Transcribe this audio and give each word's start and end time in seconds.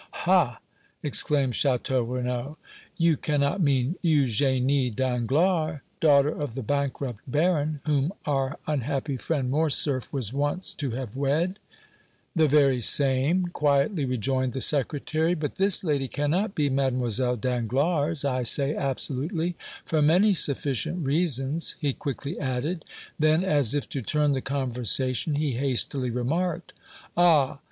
"Ha!" 0.25 0.59
exclaimed 1.03 1.53
Château 1.53 2.03
Renaud. 2.11 2.57
"You 2.97 3.17
cannot 3.17 3.61
mean 3.61 3.97
Eugénie 4.03 4.95
Danglars, 4.95 5.81
daughter 5.99 6.29
of 6.31 6.55
the 6.55 6.63
bankrupt 6.63 7.19
baron, 7.27 7.81
whom 7.85 8.11
our 8.25 8.57
unhappy 8.65 9.15
friend 9.15 9.51
Morcerf 9.51 10.11
was 10.11 10.33
once 10.33 10.73
to 10.73 10.89
have 10.89 11.15
wed?" 11.15 11.59
"The 12.35 12.47
very 12.47 12.81
same," 12.81 13.49
quietly 13.53 14.03
rejoined 14.05 14.53
the 14.53 14.59
Secretary; 14.61 15.35
"but 15.35 15.57
this 15.57 15.83
lady 15.83 16.07
cannot 16.07 16.55
be 16.55 16.67
Mlle. 16.67 17.35
Danglars, 17.39 18.25
I 18.25 18.41
say 18.41 18.73
absolutely, 18.73 19.55
for 19.85 20.01
many 20.01 20.33
sufficient 20.33 21.05
reasons," 21.05 21.75
he 21.79 21.93
quickly 21.93 22.39
added; 22.39 22.85
then, 23.19 23.43
as 23.43 23.75
if 23.75 23.87
to 23.89 24.01
turn 24.01 24.33
the 24.33 24.41
conversation, 24.41 25.35
he 25.35 25.51
hastily 25.51 26.09
remarked: 26.09 26.73
"Ah! 27.15 27.59